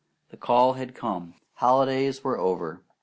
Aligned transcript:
The 0.29 0.37
call 0.37 0.73
had 0.73 0.95
come. 0.95 1.35
Holidays 1.53 2.23
were 2.23 2.39
over. 2.39 2.81